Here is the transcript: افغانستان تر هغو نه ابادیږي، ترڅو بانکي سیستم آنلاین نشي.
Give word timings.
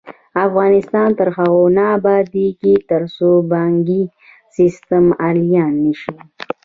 افغانستان 0.45 1.09
تر 1.19 1.27
هغو 1.37 1.63
نه 1.77 1.83
ابادیږي، 1.97 2.75
ترڅو 2.89 3.29
بانکي 3.51 4.01
سیستم 4.55 5.05
آنلاین 5.27 5.73
نشي. 5.83 6.11